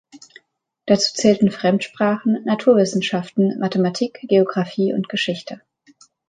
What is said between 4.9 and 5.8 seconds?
und Geschichte.